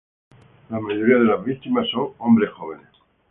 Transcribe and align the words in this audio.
La 0.71 0.79
mayoría 0.79 1.17
de 1.19 1.25
las 1.25 1.45
víctimas 1.45 1.85
son 1.91 2.13
hombres 2.17 2.49
jóvenes. 2.53 2.87